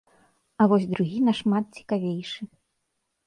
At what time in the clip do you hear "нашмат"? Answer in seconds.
1.27-1.65